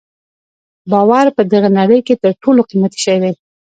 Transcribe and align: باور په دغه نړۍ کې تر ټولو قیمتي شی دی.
باور 0.91 1.25
په 1.37 1.41
دغه 1.53 1.69
نړۍ 1.79 1.99
کې 2.07 2.15
تر 2.23 2.31
ټولو 2.41 2.61
قیمتي 2.69 2.99
شی 3.05 3.17
دی. 3.23 3.33